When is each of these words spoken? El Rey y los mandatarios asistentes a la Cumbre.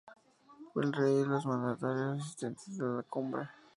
El 0.75 0.93
Rey 0.93 1.13
y 1.19 1.25
los 1.25 1.45
mandatarios 1.45 2.23
asistentes 2.23 2.79
a 2.79 2.83
la 2.85 3.03
Cumbre. 3.03 3.47